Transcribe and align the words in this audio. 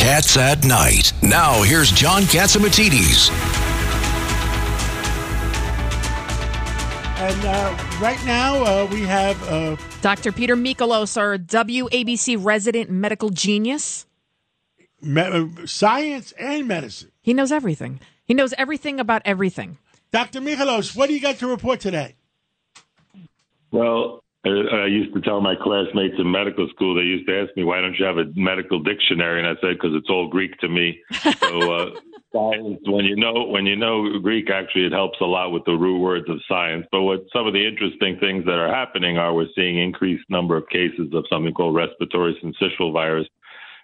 Cats 0.00 0.38
at 0.38 0.64
Night. 0.64 1.12
Now, 1.22 1.60
here's 1.62 1.92
John 1.92 2.22
Catsimatidis. 2.22 3.30
And 7.20 7.44
uh, 7.44 7.84
right 8.00 8.18
now, 8.24 8.64
uh, 8.64 8.88
we 8.90 9.02
have 9.02 9.42
uh, 9.50 9.76
Dr. 10.00 10.32
Peter 10.32 10.56
Michalos, 10.56 11.18
our 11.18 11.36
WABC 11.36 12.42
resident 12.42 12.88
medical 12.88 13.28
genius. 13.28 14.06
me- 15.02 15.20
uh, 15.20 15.46
science 15.66 16.32
and 16.32 16.66
medicine. 16.66 17.12
He 17.20 17.34
knows 17.34 17.52
everything. 17.52 18.00
He 18.24 18.32
knows 18.32 18.54
everything 18.56 19.00
about 19.00 19.20
everything. 19.26 19.76
Dr. 20.12 20.40
Michalos, 20.40 20.96
what 20.96 21.08
do 21.08 21.14
you 21.14 21.20
got 21.20 21.36
to 21.40 21.46
report 21.46 21.78
today? 21.80 22.14
Well, 23.70 24.24
I, 24.44 24.48
I 24.48 24.86
used 24.86 25.12
to 25.14 25.20
tell 25.20 25.40
my 25.40 25.54
classmates 25.54 26.14
in 26.18 26.30
medical 26.30 26.68
school, 26.70 26.94
they 26.94 27.02
used 27.02 27.28
to 27.28 27.40
ask 27.40 27.54
me, 27.56 27.64
why 27.64 27.80
don't 27.80 27.98
you 27.98 28.04
have 28.04 28.16
a 28.16 28.24
medical 28.34 28.80
dictionary? 28.82 29.38
And 29.38 29.46
I 29.46 29.60
said, 29.60 29.74
because 29.74 29.94
it's 29.94 30.08
all 30.08 30.28
Greek 30.28 30.56
to 30.58 30.68
me. 30.68 30.98
So, 31.12 31.72
uh, 31.72 31.90
science, 32.32 32.80
when 32.86 33.04
you 33.04 33.16
know, 33.16 33.44
when 33.44 33.66
you 33.66 33.76
know 33.76 34.18
Greek, 34.18 34.50
actually, 34.50 34.86
it 34.86 34.92
helps 34.92 35.20
a 35.20 35.24
lot 35.24 35.50
with 35.50 35.64
the 35.66 35.72
root 35.72 36.00
words 36.00 36.28
of 36.28 36.38
science. 36.48 36.86
But 36.90 37.02
what 37.02 37.20
some 37.32 37.46
of 37.46 37.52
the 37.52 37.66
interesting 37.66 38.18
things 38.18 38.44
that 38.46 38.58
are 38.58 38.72
happening 38.72 39.18
are 39.18 39.34
we're 39.34 39.46
seeing 39.54 39.78
increased 39.78 40.24
number 40.30 40.56
of 40.56 40.68
cases 40.68 41.10
of 41.12 41.24
something 41.30 41.52
called 41.52 41.74
respiratory 41.74 42.38
syncytial 42.42 42.92
virus 42.92 43.28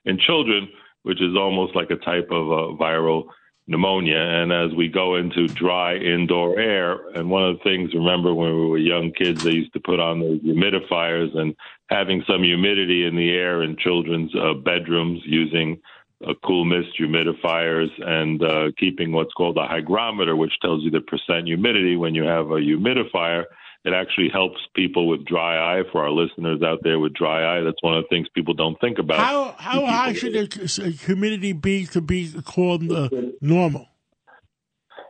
in 0.07 0.19
children, 0.19 0.69
which 1.03 1.21
is 1.21 1.37
almost 1.37 1.77
like 1.77 1.91
a 1.91 1.97
type 1.97 2.29
of 2.31 2.51
a 2.51 2.77
viral 2.77 3.25
pneumonia. 3.67 4.19
And 4.19 4.53
as 4.53 4.75
we 4.75 4.89
go 4.89 5.17
into 5.17 5.49
dry 5.49 5.97
indoor 5.97 6.59
air, 6.59 7.09
and 7.11 7.31
one 7.31 7.45
of 7.45 7.59
the 7.59 7.65
things, 7.65 7.95
remember 7.95 8.33
when 8.35 8.55
we 8.55 8.67
were 8.67 8.79
young 8.79 9.13
kids, 9.13 9.43
they 9.43 9.53
used 9.53 9.73
to 9.73 9.81
put 9.81 10.01
on 10.01 10.21
those 10.21 10.41
humidifiers 10.41 11.37
and 11.37 11.55
having 11.91 12.23
some 12.29 12.43
humidity 12.43 13.07
in 13.07 13.17
the 13.17 13.31
air 13.31 13.63
in 13.63 13.77
children's 13.77 14.35
uh, 14.35 14.55
bedrooms 14.55 15.21
using 15.25 15.81
uh, 16.27 16.33
cool 16.45 16.65
mist 16.65 16.89
humidifiers 16.99 17.91
and 18.07 18.43
uh, 18.43 18.71
keeping 18.79 19.13
what's 19.13 19.35
called 19.35 19.59
a 19.59 19.67
hygrometer, 19.67 20.37
which 20.37 20.59
tells 20.63 20.83
you 20.83 20.91
the 20.91 21.01
percent 21.01 21.47
humidity 21.47 21.97
when 21.97 22.15
you 22.15 22.23
have 22.23 22.47
a 22.47 22.61
humidifier. 22.61 23.45
It 23.87 23.95
actually 23.95 24.31
helps 24.31 24.59
people 24.75 25.07
with 25.07 25.25
dry 25.25 25.79
eye. 25.79 25.83
For 25.93 26.03
our 26.03 26.11
listeners 26.11 26.61
out 26.61 26.81
there 26.83 26.99
with 26.99 27.15
dry 27.15 27.59
eye, 27.59 27.61
that's 27.63 27.81
one 27.83 27.97
of 27.97 28.03
the 28.03 28.09
things 28.09 28.27
people 28.35 28.53
don't 28.53 28.79
think 28.81 28.99
about. 28.99 29.19
How 29.19 29.55
how 29.57 29.87
high 29.87 30.13
should 30.13 30.33
the 30.33 30.91
humidity 30.91 31.53
be 31.53 31.87
to 31.87 32.01
be 32.01 32.33
called 32.45 32.91
uh, 32.91 33.09
normal? 33.41 33.87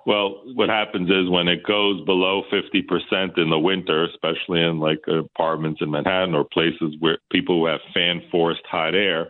Well, 0.07 0.43
what 0.55 0.69
happens 0.69 1.11
is 1.11 1.29
when 1.29 1.49
it 1.49 1.65
goes 1.67 2.05
below 2.05 2.43
50% 2.53 3.39
in 3.39 3.51
the 3.51 3.59
winter, 3.59 4.05
especially 4.05 4.63
in 4.63 4.79
like 4.79 5.01
apartments 5.09 5.81
in 5.83 5.91
Manhattan 5.91 6.35
or 6.35 6.45
places 6.45 6.95
where 7.01 7.19
people 7.33 7.59
who 7.59 7.67
have 7.67 7.81
fan 7.93 8.23
forced 8.31 8.63
hot 8.71 8.95
air, 8.95 9.27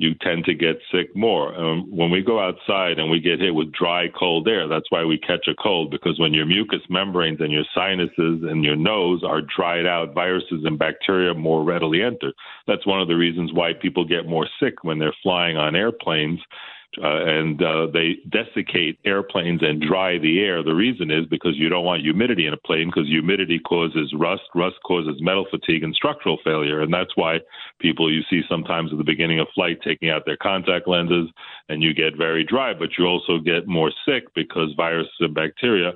you 0.00 0.14
tend 0.22 0.46
to 0.46 0.54
get 0.54 0.80
sick 0.90 1.14
more. 1.14 1.54
Um, 1.54 1.86
when 1.94 2.10
we 2.10 2.22
go 2.22 2.40
outside 2.40 2.98
and 2.98 3.10
we 3.10 3.20
get 3.20 3.38
hit 3.38 3.54
with 3.54 3.70
dry, 3.70 4.06
cold 4.18 4.48
air, 4.48 4.66
that's 4.66 4.90
why 4.90 5.04
we 5.04 5.18
catch 5.18 5.46
a 5.46 5.54
cold 5.54 5.90
because 5.90 6.18
when 6.18 6.32
your 6.32 6.46
mucous 6.46 6.80
membranes 6.88 7.42
and 7.42 7.52
your 7.52 7.66
sinuses 7.74 8.42
and 8.48 8.64
your 8.64 8.76
nose 8.76 9.22
are 9.22 9.42
dried 9.42 9.84
out, 9.84 10.14
viruses 10.14 10.64
and 10.64 10.78
bacteria 10.78 11.34
more 11.34 11.62
readily 11.62 12.02
enter. 12.02 12.32
That's 12.66 12.86
one 12.86 13.02
of 13.02 13.08
the 13.08 13.14
reasons 13.14 13.52
why 13.52 13.74
people 13.74 14.06
get 14.06 14.26
more 14.26 14.48
sick 14.58 14.82
when 14.84 14.98
they're 14.98 15.14
flying 15.22 15.58
on 15.58 15.76
airplanes 15.76 16.40
uh, 16.98 17.24
and 17.24 17.62
uh, 17.62 17.86
they 17.92 18.16
desiccate 18.28 18.98
airplanes 19.04 19.62
and 19.62 19.80
dry 19.80 20.18
the 20.18 20.40
air. 20.40 20.62
The 20.62 20.74
reason 20.74 21.10
is 21.10 21.24
because 21.26 21.56
you 21.56 21.68
don't 21.68 21.84
want 21.84 22.02
humidity 22.02 22.46
in 22.46 22.52
a 22.52 22.56
plane 22.56 22.88
because 22.88 23.06
humidity 23.06 23.60
causes 23.60 24.12
rust, 24.16 24.42
rust 24.54 24.76
causes 24.84 25.16
metal 25.20 25.46
fatigue 25.50 25.84
and 25.84 25.94
structural 25.94 26.38
failure, 26.42 26.80
and 26.80 26.92
that's 26.92 27.16
why 27.16 27.38
people 27.80 28.12
you 28.12 28.22
see 28.28 28.42
sometimes 28.48 28.90
at 28.92 28.98
the 28.98 29.04
beginning 29.04 29.38
of 29.38 29.46
flight 29.54 29.78
taking 29.84 30.10
out 30.10 30.26
their 30.26 30.36
contact 30.36 30.88
lenses, 30.88 31.28
and 31.68 31.82
you 31.82 31.94
get 31.94 32.16
very 32.16 32.44
dry, 32.44 32.74
but 32.74 32.90
you 32.98 33.06
also 33.06 33.38
get 33.38 33.68
more 33.68 33.92
sick 34.04 34.24
because 34.34 34.72
viruses 34.76 35.12
and 35.20 35.34
bacteria 35.34 35.92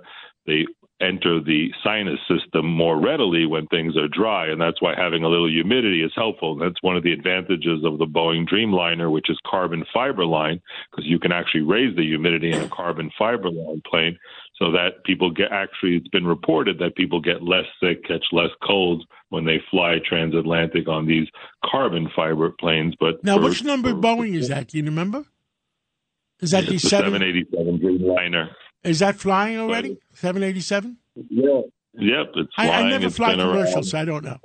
they 0.46 0.66
enter 1.00 1.40
the 1.40 1.70
sinus 1.82 2.20
system 2.28 2.66
more 2.66 3.00
readily 3.00 3.46
when 3.46 3.66
things 3.66 3.96
are 3.96 4.06
dry, 4.08 4.46
and 4.46 4.60
that's 4.60 4.80
why 4.80 4.94
having 4.96 5.24
a 5.24 5.28
little 5.28 5.48
humidity 5.50 6.02
is 6.02 6.12
helpful. 6.14 6.56
That's 6.56 6.80
one 6.82 6.96
of 6.96 7.02
the 7.02 7.12
advantages 7.12 7.84
of 7.84 7.98
the 7.98 8.06
Boeing 8.06 8.48
Dreamliner, 8.48 9.10
which 9.10 9.28
is 9.28 9.38
carbon 9.46 9.84
fiber 9.92 10.24
line, 10.24 10.60
because 10.90 11.04
you 11.06 11.18
can 11.18 11.32
actually 11.32 11.62
raise 11.62 11.94
the 11.96 12.04
humidity 12.04 12.52
in 12.52 12.60
a 12.62 12.68
carbon 12.68 13.10
fiber 13.18 13.50
line 13.50 13.82
plane, 13.90 14.16
so 14.56 14.70
that 14.70 15.02
people 15.04 15.30
get 15.30 15.50
actually. 15.50 15.96
It's 15.96 16.08
been 16.08 16.26
reported 16.26 16.78
that 16.78 16.94
people 16.94 17.20
get 17.20 17.42
less 17.42 17.66
sick, 17.82 18.04
catch 18.04 18.24
less 18.30 18.50
colds 18.62 19.04
when 19.30 19.44
they 19.44 19.60
fly 19.70 19.98
transatlantic 20.08 20.86
on 20.88 21.06
these 21.06 21.26
carbon 21.64 22.08
fiber 22.14 22.50
planes. 22.50 22.94
But 23.00 23.22
Now, 23.24 23.36
for- 23.38 23.44
which 23.48 23.64
number 23.64 23.90
for- 23.90 23.96
Boeing 23.96 24.34
is 24.36 24.48
that? 24.48 24.68
Do 24.68 24.78
you 24.78 24.84
remember? 24.84 25.24
Is 26.40 26.52
that 26.52 26.66
the 26.66 26.72
the 26.72 26.78
787 26.78 27.78
Dreamliner. 27.80 28.50
Is 28.84 28.98
that 29.00 29.16
flying 29.16 29.58
already? 29.58 29.98
Seven 30.12 30.42
eighty 30.42 30.60
seven. 30.60 30.98
Yeah. 31.28 31.62
Yep, 31.96 32.26
it's 32.36 32.52
I, 32.58 32.66
flying. 32.66 32.86
I 32.86 32.90
never 32.90 33.06
It's 33.06 33.16
fly 33.16 33.30
been 33.30 33.40
around. 33.40 33.52
commercials, 33.54 33.90
so 33.90 33.98
I 33.98 34.04
don't 34.04 34.24
know. 34.24 34.38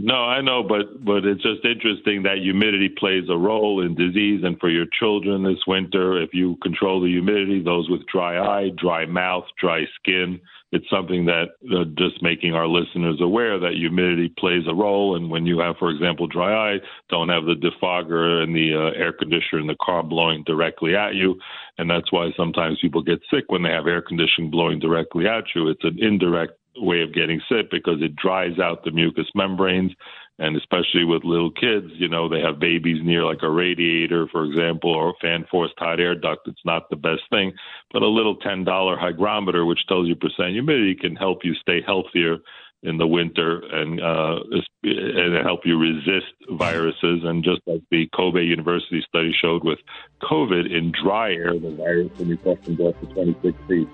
No, 0.00 0.14
I 0.14 0.40
know, 0.42 0.62
but 0.62 1.04
but 1.04 1.24
it's 1.24 1.42
just 1.42 1.64
interesting 1.64 2.22
that 2.22 2.38
humidity 2.38 2.88
plays 2.88 3.24
a 3.28 3.36
role 3.36 3.84
in 3.84 3.96
disease, 3.96 4.42
and 4.44 4.56
for 4.60 4.70
your 4.70 4.86
children 4.96 5.42
this 5.42 5.66
winter, 5.66 6.22
if 6.22 6.30
you 6.32 6.56
control 6.62 7.00
the 7.00 7.08
humidity, 7.08 7.60
those 7.64 7.90
with 7.90 8.06
dry 8.06 8.38
eye, 8.38 8.70
dry 8.76 9.06
mouth, 9.06 9.42
dry 9.60 9.86
skin, 9.98 10.40
it's 10.70 10.88
something 10.88 11.24
that 11.24 11.46
uh, 11.74 11.82
just 11.98 12.22
making 12.22 12.54
our 12.54 12.68
listeners 12.68 13.18
aware 13.20 13.58
that 13.58 13.72
humidity 13.72 14.32
plays 14.38 14.62
a 14.68 14.74
role. 14.74 15.16
And 15.16 15.30
when 15.30 15.46
you 15.46 15.58
have, 15.58 15.74
for 15.80 15.90
example, 15.90 16.28
dry 16.28 16.74
eye, 16.74 16.78
don't 17.10 17.28
have 17.28 17.46
the 17.46 17.56
defogger 17.56 18.44
and 18.44 18.54
the 18.54 18.74
uh, 18.74 18.96
air 18.96 19.12
conditioner 19.12 19.60
in 19.60 19.66
the 19.66 19.76
car 19.84 20.04
blowing 20.04 20.44
directly 20.46 20.94
at 20.94 21.16
you, 21.16 21.40
and 21.76 21.90
that's 21.90 22.12
why 22.12 22.30
sometimes 22.36 22.78
people 22.80 23.02
get 23.02 23.18
sick 23.32 23.46
when 23.48 23.64
they 23.64 23.70
have 23.70 23.88
air 23.88 24.02
conditioning 24.02 24.48
blowing 24.48 24.78
directly 24.78 25.26
at 25.26 25.42
you. 25.56 25.68
It's 25.68 25.82
an 25.82 25.98
indirect 25.98 26.52
way 26.80 27.02
of 27.02 27.14
getting 27.14 27.40
sick 27.48 27.70
because 27.70 28.00
it 28.00 28.16
dries 28.16 28.58
out 28.58 28.84
the 28.84 28.90
mucous 28.90 29.28
membranes 29.34 29.92
and 30.38 30.56
especially 30.56 31.04
with 31.04 31.24
little 31.24 31.50
kids 31.50 31.86
you 31.94 32.08
know 32.08 32.28
they 32.28 32.40
have 32.40 32.58
babies 32.58 33.02
near 33.04 33.24
like 33.24 33.42
a 33.42 33.50
radiator 33.50 34.26
for 34.30 34.44
example 34.44 34.90
or 34.90 35.14
fan 35.20 35.44
forced 35.50 35.74
hot 35.78 36.00
air 36.00 36.14
duct 36.14 36.46
it's 36.46 36.64
not 36.64 36.88
the 36.90 36.96
best 36.96 37.22
thing 37.30 37.52
but 37.92 38.02
a 38.02 38.08
little 38.08 38.38
$10 38.38 38.98
hygrometer 38.98 39.64
which 39.64 39.86
tells 39.88 40.06
you 40.06 40.14
percent 40.14 40.52
humidity 40.52 40.94
can 40.94 41.16
help 41.16 41.44
you 41.44 41.54
stay 41.54 41.80
healthier 41.84 42.38
in 42.82 42.96
the 42.96 43.06
winter 43.06 43.60
and 43.72 44.00
uh, 44.00 44.38
and 44.84 45.44
help 45.44 45.60
you 45.64 45.78
resist 45.78 46.32
viruses. 46.50 47.22
And 47.24 47.42
just 47.42 47.60
like 47.66 47.82
the 47.90 48.08
Kobe 48.14 48.42
University 48.42 49.04
study 49.08 49.34
showed 49.40 49.64
with 49.64 49.78
COVID, 50.22 50.72
in 50.72 50.92
dry 50.92 51.32
air, 51.32 51.58
the 51.58 51.70
virus 51.70 52.12
and 52.20 52.30
infections 52.30 52.78
go 52.78 52.88
up 52.88 53.00
to 53.00 53.06
26 53.06 53.58
feet. 53.66 53.88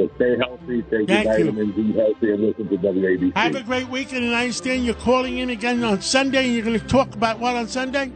So 0.00 0.10
stay 0.16 0.34
healthy, 0.38 0.80
take 0.84 1.06
Thank 1.08 1.26
your 1.26 1.38
you. 1.38 1.44
vitamins, 1.52 1.78
eat 1.78 1.94
healthy, 1.94 2.30
and 2.32 2.42
listen 2.42 2.68
to 2.70 2.76
WABC. 2.78 3.36
Have 3.36 3.54
a 3.54 3.62
great 3.62 3.86
weekend, 3.88 4.24
and 4.24 4.34
I 4.34 4.44
understand 4.44 4.86
you're 4.86 4.94
calling 4.94 5.36
in 5.36 5.50
again 5.50 5.84
on 5.84 6.00
Sunday, 6.00 6.46
and 6.46 6.54
you're 6.54 6.64
going 6.64 6.80
to 6.80 6.86
talk 6.86 7.14
about 7.14 7.38
what 7.38 7.54
on 7.54 7.68
Sunday? 7.68 8.10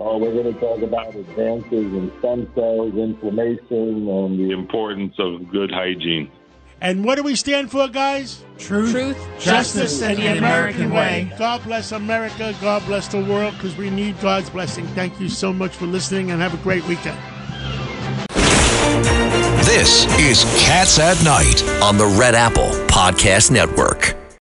Oh, 0.00 0.18
we're 0.18 0.32
going 0.32 0.52
to 0.52 0.58
talk 0.58 0.82
about 0.82 1.14
advances 1.14 1.70
in 1.72 2.10
stem 2.18 2.50
cells, 2.56 2.92
inflammation, 2.94 4.08
and 4.08 4.36
the 4.36 4.50
importance 4.50 5.14
of 5.20 5.48
good 5.48 5.70
hygiene. 5.70 6.28
And 6.80 7.04
what 7.04 7.14
do 7.14 7.22
we 7.22 7.36
stand 7.36 7.70
for, 7.70 7.86
guys? 7.86 8.42
Truth, 8.58 9.16
Justice, 9.38 10.02
and 10.02 10.18
the 10.18 10.38
American 10.38 10.90
way. 10.90 11.32
God 11.38 11.62
bless 11.62 11.92
America. 11.92 12.52
God 12.60 12.84
bless 12.86 13.06
the 13.06 13.24
world, 13.24 13.54
because 13.54 13.76
we 13.76 13.90
need 13.90 14.20
God's 14.20 14.50
blessing. 14.50 14.88
Thank 14.88 15.20
you 15.20 15.28
so 15.28 15.52
much 15.52 15.76
for 15.76 15.86
listening, 15.86 16.32
and 16.32 16.42
have 16.42 16.52
a 16.52 16.62
great 16.64 16.84
weekend. 16.88 17.16
This 19.66 20.06
is 20.20 20.44
Cats 20.64 21.00
at 21.00 21.20
Night 21.24 21.64
on 21.82 21.98
the 21.98 22.06
Red 22.06 22.36
Apple 22.36 22.70
Podcast 22.86 23.50
Network. 23.50 24.15